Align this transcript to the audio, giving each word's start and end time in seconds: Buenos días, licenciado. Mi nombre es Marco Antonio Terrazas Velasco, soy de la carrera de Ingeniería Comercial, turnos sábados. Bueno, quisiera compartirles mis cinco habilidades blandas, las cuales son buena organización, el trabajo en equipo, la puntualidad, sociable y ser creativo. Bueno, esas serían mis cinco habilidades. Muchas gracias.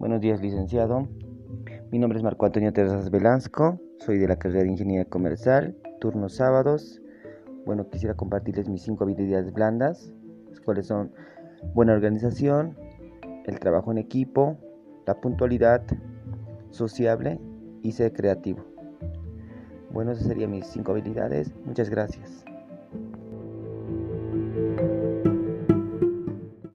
Buenos 0.00 0.22
días, 0.22 0.40
licenciado. 0.40 1.06
Mi 1.92 1.98
nombre 1.98 2.16
es 2.16 2.24
Marco 2.24 2.46
Antonio 2.46 2.72
Terrazas 2.72 3.10
Velasco, 3.10 3.78
soy 3.98 4.16
de 4.16 4.28
la 4.28 4.38
carrera 4.38 4.62
de 4.62 4.70
Ingeniería 4.70 5.04
Comercial, 5.04 5.76
turnos 6.00 6.36
sábados. 6.36 7.02
Bueno, 7.66 7.86
quisiera 7.90 8.14
compartirles 8.14 8.66
mis 8.66 8.80
cinco 8.80 9.04
habilidades 9.04 9.52
blandas, 9.52 10.10
las 10.48 10.58
cuales 10.60 10.86
son 10.86 11.12
buena 11.74 11.92
organización, 11.92 12.78
el 13.44 13.60
trabajo 13.60 13.92
en 13.92 13.98
equipo, 13.98 14.56
la 15.06 15.20
puntualidad, 15.20 15.82
sociable 16.70 17.38
y 17.82 17.92
ser 17.92 18.14
creativo. 18.14 18.64
Bueno, 19.90 20.12
esas 20.12 20.28
serían 20.28 20.52
mis 20.52 20.66
cinco 20.66 20.92
habilidades. 20.92 21.52
Muchas 21.66 21.90
gracias. 21.90 22.46